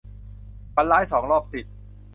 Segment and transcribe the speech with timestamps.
[0.73, 1.65] ฝันร้ายสองรอบติด